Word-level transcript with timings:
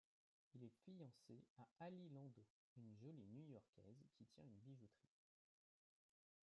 Il 0.55 0.63
est 0.63 0.73
fiancé 0.83 1.43
à 1.59 1.67
Ali 1.85 2.09
Landow, 2.09 2.47
une 2.75 2.91
jolie 2.97 3.27
New-Yorkaise 3.35 4.09
qui 4.17 4.25
tient 4.25 4.43
une 4.43 4.57
bijouterie. 4.57 5.13